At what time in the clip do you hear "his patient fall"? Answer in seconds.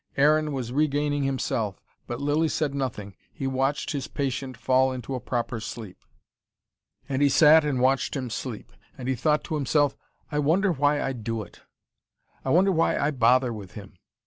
3.91-4.91